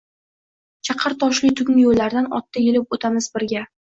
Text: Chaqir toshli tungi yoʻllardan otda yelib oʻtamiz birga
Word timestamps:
Chaqir 0.89 1.15
toshli 1.23 1.51
tungi 1.59 1.77
yoʻllardan 1.85 2.31
otda 2.39 2.65
yelib 2.69 2.97
oʻtamiz 2.99 3.31
birga 3.37 3.65